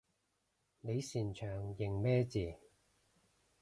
[0.81, 2.55] 你擅長認咩字？